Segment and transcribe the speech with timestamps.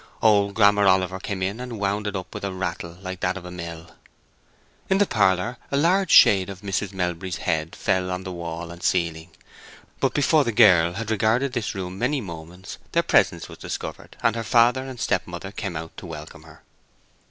[0.23, 3.51] Old Grammer Oliver came and wound it up with a rattle like that of a
[3.51, 3.91] mill.
[4.89, 6.91] In the parlor a large shade of Mrs.
[6.91, 9.29] Melbury's head fell on the wall and ceiling;
[9.99, 14.35] but before the girl had regarded this room many moments their presence was discovered, and
[14.35, 16.63] her father and stepmother came out to welcome her.